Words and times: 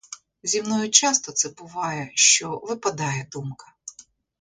Зі 0.43 0.61
мною 0.61 0.89
часто 0.89 1.31
це 1.31 1.49
буває, 1.49 2.11
що 2.13 2.57
випадає 2.63 3.27
думка. 3.31 3.65